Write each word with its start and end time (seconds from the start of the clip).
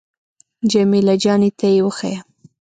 جمیله 0.71 1.15
جانې 1.23 1.49
ته 1.59 1.67
يې 1.73 1.79
وښيه. 1.85 2.19